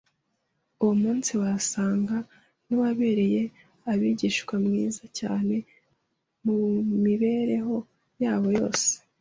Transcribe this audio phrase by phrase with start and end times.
[0.81, 2.17] Uwo munsi, wasaga
[2.65, 3.41] n'uwabereye
[3.91, 5.55] abigishwa mwiza cyane
[6.43, 6.57] mu
[7.03, 7.75] mibereho
[8.23, 8.87] yabo yose